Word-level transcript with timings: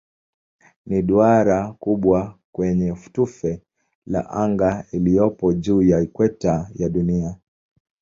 Ni 0.85 0.99
duara 1.07 1.59
kubwa 1.79 2.39
kwenye 2.51 2.91
tufe 3.13 3.61
la 4.05 4.29
anga 4.29 4.85
iliyopo 4.91 5.53
juu 5.53 5.81
ya 5.81 6.01
ikweta 6.01 6.69
ya 6.75 6.89
Dunia. 6.89 7.35